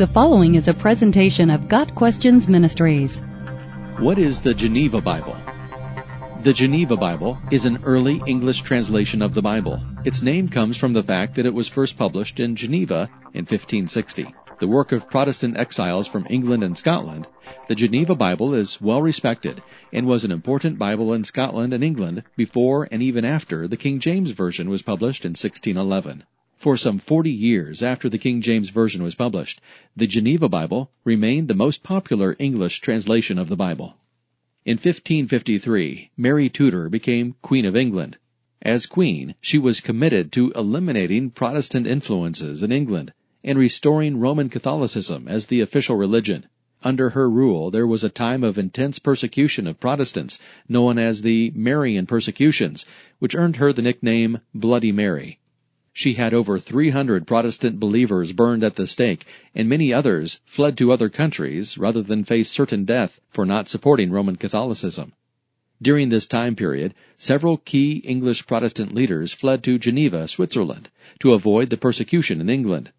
The 0.00 0.06
following 0.06 0.54
is 0.54 0.66
a 0.66 0.72
presentation 0.72 1.50
of 1.50 1.68
Got 1.68 1.94
Questions 1.94 2.48
Ministries. 2.48 3.20
What 3.98 4.18
is 4.18 4.40
the 4.40 4.54
Geneva 4.54 4.98
Bible? 4.98 5.36
The 6.42 6.54
Geneva 6.54 6.96
Bible 6.96 7.36
is 7.50 7.66
an 7.66 7.80
early 7.84 8.22
English 8.26 8.62
translation 8.62 9.20
of 9.20 9.34
the 9.34 9.42
Bible. 9.42 9.78
Its 10.06 10.22
name 10.22 10.48
comes 10.48 10.78
from 10.78 10.94
the 10.94 11.02
fact 11.02 11.34
that 11.34 11.44
it 11.44 11.52
was 11.52 11.68
first 11.68 11.98
published 11.98 12.40
in 12.40 12.56
Geneva 12.56 13.10
in 13.34 13.44
1560. 13.44 14.34
The 14.58 14.68
work 14.68 14.92
of 14.92 15.10
Protestant 15.10 15.58
exiles 15.58 16.08
from 16.08 16.26
England 16.30 16.64
and 16.64 16.78
Scotland, 16.78 17.26
the 17.68 17.74
Geneva 17.74 18.14
Bible 18.14 18.54
is 18.54 18.80
well 18.80 19.02
respected 19.02 19.62
and 19.92 20.06
was 20.06 20.24
an 20.24 20.32
important 20.32 20.78
Bible 20.78 21.12
in 21.12 21.24
Scotland 21.24 21.74
and 21.74 21.84
England 21.84 22.22
before 22.38 22.88
and 22.90 23.02
even 23.02 23.26
after 23.26 23.68
the 23.68 23.76
King 23.76 23.98
James 23.98 24.30
Version 24.30 24.70
was 24.70 24.80
published 24.80 25.26
in 25.26 25.32
1611. 25.32 26.24
For 26.60 26.76
some 26.76 26.98
40 26.98 27.30
years 27.30 27.82
after 27.82 28.10
the 28.10 28.18
King 28.18 28.42
James 28.42 28.68
Version 28.68 29.02
was 29.02 29.14
published, 29.14 29.62
the 29.96 30.06
Geneva 30.06 30.46
Bible 30.46 30.90
remained 31.04 31.48
the 31.48 31.54
most 31.54 31.82
popular 31.82 32.36
English 32.38 32.82
translation 32.82 33.38
of 33.38 33.48
the 33.48 33.56
Bible. 33.56 33.96
In 34.66 34.74
1553, 34.74 36.10
Mary 36.18 36.50
Tudor 36.50 36.90
became 36.90 37.34
Queen 37.40 37.64
of 37.64 37.78
England. 37.78 38.18
As 38.60 38.84
Queen, 38.84 39.36
she 39.40 39.56
was 39.56 39.80
committed 39.80 40.32
to 40.32 40.50
eliminating 40.50 41.30
Protestant 41.30 41.86
influences 41.86 42.62
in 42.62 42.72
England 42.72 43.14
and 43.42 43.58
restoring 43.58 44.18
Roman 44.18 44.50
Catholicism 44.50 45.28
as 45.28 45.46
the 45.46 45.62
official 45.62 45.96
religion. 45.96 46.44
Under 46.82 47.08
her 47.10 47.30
rule, 47.30 47.70
there 47.70 47.86
was 47.86 48.04
a 48.04 48.10
time 48.10 48.44
of 48.44 48.58
intense 48.58 48.98
persecution 48.98 49.66
of 49.66 49.80
Protestants, 49.80 50.38
known 50.68 50.98
as 50.98 51.22
the 51.22 51.52
Marian 51.54 52.04
persecutions, 52.04 52.84
which 53.18 53.34
earned 53.34 53.56
her 53.56 53.72
the 53.72 53.80
nickname 53.80 54.40
Bloody 54.54 54.92
Mary. 54.92 55.38
She 55.92 56.14
had 56.14 56.32
over 56.32 56.58
300 56.58 57.26
Protestant 57.26 57.80
believers 57.80 58.32
burned 58.32 58.62
at 58.62 58.76
the 58.76 58.86
stake, 58.86 59.26
and 59.54 59.68
many 59.68 59.92
others 59.92 60.40
fled 60.44 60.78
to 60.78 60.92
other 60.92 61.08
countries 61.08 61.76
rather 61.76 62.00
than 62.00 62.24
face 62.24 62.48
certain 62.48 62.84
death 62.84 63.20
for 63.28 63.44
not 63.44 63.68
supporting 63.68 64.10
Roman 64.10 64.36
Catholicism. 64.36 65.12
During 65.82 66.10
this 66.10 66.26
time 66.26 66.54
period, 66.54 66.94
several 67.18 67.56
key 67.56 68.02
English 68.04 68.46
Protestant 68.46 68.94
leaders 68.94 69.32
fled 69.32 69.62
to 69.64 69.78
Geneva, 69.78 70.28
Switzerland, 70.28 70.90
to 71.18 71.32
avoid 71.32 71.70
the 71.70 71.76
persecution 71.76 72.40
in 72.40 72.48
England. 72.48 72.92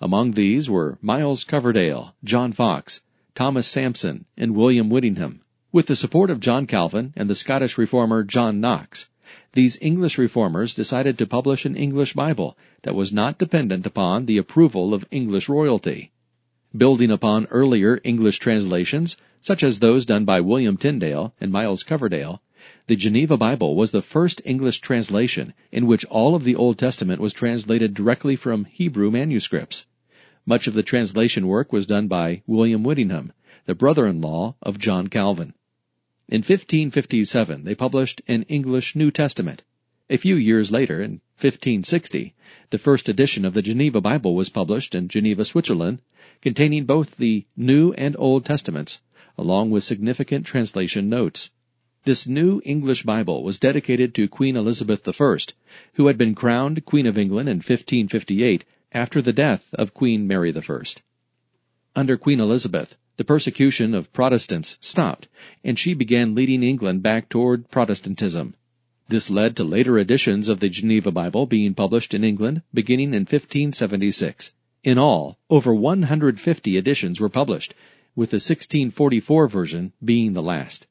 Among 0.00 0.32
these 0.32 0.68
were 0.68 0.98
Miles 1.00 1.44
Coverdale, 1.44 2.14
John 2.24 2.52
Foxe, 2.52 3.02
Thomas 3.34 3.66
Sampson, 3.66 4.24
and 4.36 4.54
William 4.54 4.90
Whittingham. 4.90 5.40
With 5.70 5.86
the 5.86 5.96
support 5.96 6.30
of 6.30 6.40
John 6.40 6.66
Calvin 6.66 7.12
and 7.16 7.28
the 7.28 7.34
Scottish 7.34 7.76
reformer 7.76 8.22
John 8.22 8.60
Knox, 8.60 9.08
these 9.54 9.78
English 9.80 10.18
reformers 10.18 10.74
decided 10.74 11.16
to 11.16 11.26
publish 11.26 11.64
an 11.64 11.76
English 11.76 12.12
Bible 12.12 12.56
that 12.82 12.94
was 12.94 13.12
not 13.12 13.38
dependent 13.38 13.86
upon 13.86 14.26
the 14.26 14.36
approval 14.36 14.92
of 14.92 15.06
English 15.12 15.48
royalty. 15.48 16.10
Building 16.76 17.10
upon 17.10 17.46
earlier 17.46 18.00
English 18.02 18.40
translations, 18.40 19.16
such 19.40 19.62
as 19.62 19.78
those 19.78 20.04
done 20.04 20.24
by 20.24 20.40
William 20.40 20.76
Tyndale 20.76 21.32
and 21.40 21.52
Miles 21.52 21.84
Coverdale, 21.84 22.42
the 22.88 22.96
Geneva 22.96 23.36
Bible 23.36 23.76
was 23.76 23.92
the 23.92 24.02
first 24.02 24.42
English 24.44 24.80
translation 24.80 25.54
in 25.70 25.86
which 25.86 26.04
all 26.06 26.34
of 26.34 26.42
the 26.42 26.56
Old 26.56 26.76
Testament 26.76 27.20
was 27.20 27.32
translated 27.32 27.94
directly 27.94 28.34
from 28.34 28.64
Hebrew 28.64 29.10
manuscripts. 29.10 29.86
Much 30.44 30.66
of 30.66 30.74
the 30.74 30.82
translation 30.82 31.46
work 31.46 31.72
was 31.72 31.86
done 31.86 32.08
by 32.08 32.42
William 32.48 32.82
Whittingham, 32.82 33.32
the 33.66 33.74
brother-in-law 33.76 34.56
of 34.62 34.78
John 34.78 35.06
Calvin. 35.06 35.54
In 36.26 36.38
1557, 36.38 37.64
they 37.64 37.74
published 37.74 38.22
an 38.26 38.44
English 38.44 38.96
New 38.96 39.10
Testament. 39.10 39.62
A 40.08 40.16
few 40.16 40.36
years 40.36 40.72
later, 40.72 41.02
in 41.02 41.20
1560, 41.38 42.34
the 42.70 42.78
first 42.78 43.10
edition 43.10 43.44
of 43.44 43.52
the 43.52 43.60
Geneva 43.60 44.00
Bible 44.00 44.34
was 44.34 44.48
published 44.48 44.94
in 44.94 45.08
Geneva, 45.08 45.44
Switzerland, 45.44 46.00
containing 46.40 46.86
both 46.86 47.18
the 47.18 47.44
New 47.58 47.92
and 47.92 48.16
Old 48.18 48.46
Testaments, 48.46 49.02
along 49.36 49.70
with 49.70 49.84
significant 49.84 50.46
translation 50.46 51.10
notes. 51.10 51.50
This 52.04 52.26
new 52.26 52.62
English 52.64 53.02
Bible 53.02 53.42
was 53.42 53.58
dedicated 53.58 54.14
to 54.14 54.26
Queen 54.26 54.56
Elizabeth 54.56 55.06
I, 55.06 55.36
who 55.94 56.06
had 56.06 56.16
been 56.16 56.34
crowned 56.34 56.86
Queen 56.86 57.06
of 57.06 57.18
England 57.18 57.50
in 57.50 57.56
1558 57.56 58.64
after 58.92 59.20
the 59.20 59.32
death 59.34 59.68
of 59.74 59.92
Queen 59.92 60.26
Mary 60.26 60.54
I. 60.56 60.84
Under 61.94 62.16
Queen 62.16 62.40
Elizabeth, 62.40 62.96
the 63.16 63.24
persecution 63.24 63.94
of 63.94 64.12
Protestants 64.12 64.76
stopped, 64.80 65.28
and 65.62 65.78
she 65.78 65.94
began 65.94 66.34
leading 66.34 66.62
England 66.62 67.02
back 67.02 67.28
toward 67.28 67.70
Protestantism. 67.70 68.54
This 69.08 69.30
led 69.30 69.54
to 69.56 69.64
later 69.64 69.98
editions 69.98 70.48
of 70.48 70.60
the 70.60 70.68
Geneva 70.68 71.10
Bible 71.10 71.46
being 71.46 71.74
published 71.74 72.14
in 72.14 72.24
England 72.24 72.62
beginning 72.72 73.14
in 73.14 73.22
1576. 73.22 74.52
In 74.82 74.98
all, 74.98 75.38
over 75.48 75.74
150 75.74 76.76
editions 76.76 77.20
were 77.20 77.28
published, 77.28 77.74
with 78.16 78.30
the 78.30 78.36
1644 78.36 79.48
version 79.48 79.92
being 80.04 80.32
the 80.32 80.42
last. 80.42 80.86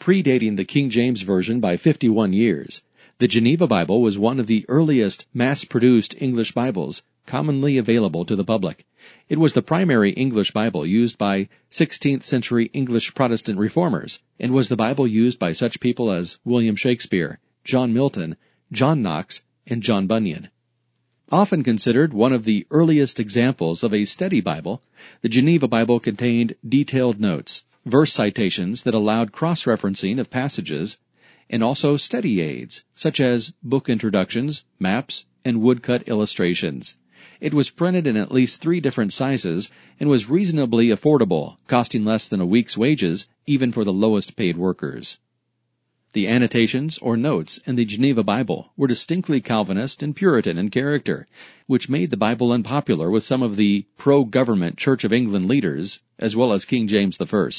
Predating 0.00 0.56
the 0.56 0.64
King 0.64 0.90
James 0.90 1.22
Version 1.22 1.60
by 1.60 1.76
51 1.76 2.32
years, 2.32 2.82
the 3.18 3.28
Geneva 3.28 3.66
Bible 3.66 4.00
was 4.00 4.18
one 4.18 4.40
of 4.40 4.46
the 4.46 4.64
earliest 4.68 5.26
mass-produced 5.34 6.14
English 6.18 6.52
Bibles 6.52 7.02
commonly 7.26 7.76
available 7.76 8.24
to 8.24 8.34
the 8.34 8.44
public. 8.44 8.86
It 9.30 9.38
was 9.38 9.52
the 9.52 9.62
primary 9.62 10.10
English 10.10 10.50
Bible 10.50 10.84
used 10.84 11.16
by 11.16 11.48
16th 11.70 12.24
century 12.24 12.68
English 12.72 13.14
Protestant 13.14 13.60
reformers 13.60 14.18
and 14.40 14.50
was 14.50 14.68
the 14.68 14.74
Bible 14.74 15.06
used 15.06 15.38
by 15.38 15.52
such 15.52 15.78
people 15.78 16.10
as 16.10 16.40
William 16.44 16.74
Shakespeare, 16.74 17.38
John 17.62 17.92
Milton, 17.92 18.34
John 18.72 19.02
Knox, 19.02 19.40
and 19.68 19.84
John 19.84 20.08
Bunyan. 20.08 20.48
Often 21.30 21.62
considered 21.62 22.12
one 22.12 22.32
of 22.32 22.42
the 22.42 22.66
earliest 22.72 23.20
examples 23.20 23.84
of 23.84 23.94
a 23.94 24.04
study 24.04 24.40
Bible, 24.40 24.82
the 25.20 25.28
Geneva 25.28 25.68
Bible 25.68 26.00
contained 26.00 26.56
detailed 26.68 27.20
notes, 27.20 27.62
verse 27.86 28.12
citations 28.12 28.82
that 28.82 28.94
allowed 28.94 29.30
cross-referencing 29.30 30.18
of 30.18 30.28
passages, 30.28 30.98
and 31.48 31.62
also 31.62 31.96
study 31.96 32.40
aids, 32.40 32.84
such 32.96 33.20
as 33.20 33.54
book 33.62 33.88
introductions, 33.88 34.64
maps, 34.80 35.24
and 35.44 35.62
woodcut 35.62 36.08
illustrations. 36.08 36.96
It 37.40 37.54
was 37.54 37.70
printed 37.70 38.06
in 38.06 38.18
at 38.18 38.30
least 38.32 38.60
three 38.60 38.80
different 38.80 39.14
sizes 39.14 39.70
and 39.98 40.10
was 40.10 40.28
reasonably 40.28 40.88
affordable, 40.88 41.56
costing 41.66 42.04
less 42.04 42.28
than 42.28 42.40
a 42.40 42.44
week's 42.44 42.76
wages 42.76 43.28
even 43.46 43.72
for 43.72 43.82
the 43.82 43.94
lowest 43.94 44.36
paid 44.36 44.58
workers. 44.58 45.18
The 46.12 46.26
annotations 46.26 46.98
or 46.98 47.16
notes 47.16 47.58
in 47.64 47.76
the 47.76 47.84
Geneva 47.84 48.22
Bible 48.22 48.72
were 48.76 48.88
distinctly 48.88 49.40
Calvinist 49.40 50.02
and 50.02 50.14
Puritan 50.14 50.58
in 50.58 50.68
character, 50.68 51.28
which 51.66 51.88
made 51.88 52.10
the 52.10 52.16
Bible 52.16 52.52
unpopular 52.52 53.10
with 53.10 53.24
some 53.24 53.42
of 53.42 53.56
the 53.56 53.86
pro-government 53.96 54.76
Church 54.76 55.04
of 55.04 55.12
England 55.12 55.46
leaders, 55.46 56.00
as 56.18 56.34
well 56.36 56.52
as 56.52 56.64
King 56.64 56.88
James 56.88 57.18
I. 57.18 57.50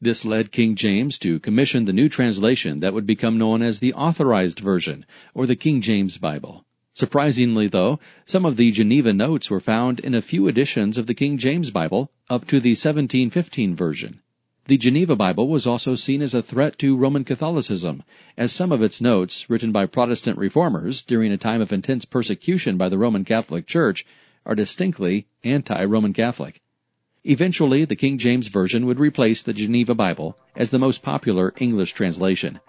This 0.00 0.24
led 0.24 0.50
King 0.50 0.74
James 0.74 1.18
to 1.18 1.38
commission 1.38 1.84
the 1.84 1.92
new 1.92 2.08
translation 2.08 2.80
that 2.80 2.94
would 2.94 3.06
become 3.06 3.38
known 3.38 3.60
as 3.62 3.78
the 3.78 3.92
Authorized 3.92 4.58
Version, 4.60 5.04
or 5.34 5.46
the 5.46 5.54
King 5.54 5.82
James 5.82 6.16
Bible. 6.16 6.64
Surprisingly, 6.94 7.68
though, 7.68 8.00
some 8.24 8.44
of 8.44 8.56
the 8.56 8.72
Geneva 8.72 9.12
notes 9.12 9.48
were 9.48 9.60
found 9.60 10.00
in 10.00 10.14
a 10.14 10.20
few 10.20 10.48
editions 10.48 10.98
of 10.98 11.06
the 11.06 11.14
King 11.14 11.38
James 11.38 11.70
Bible 11.70 12.10
up 12.28 12.46
to 12.46 12.58
the 12.58 12.70
1715 12.70 13.76
version. 13.76 14.20
The 14.66 14.76
Geneva 14.76 15.16
Bible 15.16 15.48
was 15.48 15.66
also 15.66 15.94
seen 15.94 16.20
as 16.20 16.34
a 16.34 16.42
threat 16.42 16.78
to 16.78 16.96
Roman 16.96 17.24
Catholicism, 17.24 18.02
as 18.36 18.52
some 18.52 18.70
of 18.70 18.82
its 18.82 19.00
notes, 19.00 19.48
written 19.48 19.72
by 19.72 19.86
Protestant 19.86 20.36
reformers 20.36 21.02
during 21.02 21.32
a 21.32 21.36
time 21.36 21.60
of 21.60 21.72
intense 21.72 22.04
persecution 22.04 22.76
by 22.76 22.88
the 22.88 22.98
Roman 22.98 23.24
Catholic 23.24 23.66
Church, 23.66 24.04
are 24.44 24.54
distinctly 24.54 25.26
anti-Roman 25.44 26.12
Catholic. 26.12 26.60
Eventually, 27.24 27.84
the 27.84 27.96
King 27.96 28.18
James 28.18 28.48
Version 28.48 28.86
would 28.86 28.98
replace 28.98 29.42
the 29.42 29.52
Geneva 29.52 29.94
Bible 29.94 30.38
as 30.56 30.70
the 30.70 30.78
most 30.78 31.02
popular 31.02 31.52
English 31.58 31.92
translation. 31.92 32.60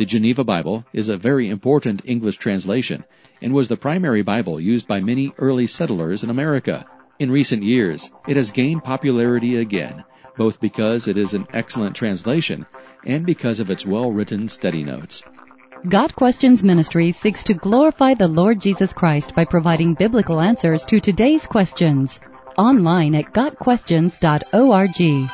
The 0.00 0.06
Geneva 0.06 0.42
Bible 0.44 0.86
is 0.94 1.10
a 1.10 1.18
very 1.18 1.50
important 1.50 2.00
English 2.06 2.38
translation 2.38 3.04
and 3.42 3.52
was 3.52 3.68
the 3.68 3.76
primary 3.76 4.22
Bible 4.22 4.58
used 4.58 4.88
by 4.88 5.02
many 5.02 5.30
early 5.36 5.66
settlers 5.66 6.24
in 6.24 6.30
America. 6.30 6.86
In 7.18 7.30
recent 7.30 7.62
years, 7.62 8.10
it 8.26 8.38
has 8.38 8.50
gained 8.50 8.82
popularity 8.82 9.56
again, 9.56 10.02
both 10.38 10.58
because 10.58 11.06
it 11.06 11.18
is 11.18 11.34
an 11.34 11.46
excellent 11.52 11.94
translation 11.94 12.64
and 13.04 13.26
because 13.26 13.60
of 13.60 13.70
its 13.70 13.84
well-written 13.84 14.48
study 14.48 14.82
notes. 14.82 15.22
Got 15.86 16.16
Questions 16.16 16.64
Ministry 16.64 17.12
seeks 17.12 17.44
to 17.44 17.52
glorify 17.52 18.14
the 18.14 18.26
Lord 18.26 18.58
Jesus 18.58 18.94
Christ 18.94 19.34
by 19.34 19.44
providing 19.44 19.92
biblical 19.92 20.40
answers 20.40 20.86
to 20.86 20.98
today's 20.98 21.46
questions. 21.46 22.20
Online 22.56 23.16
at 23.16 23.34
GotQuestions.org. 23.34 25.30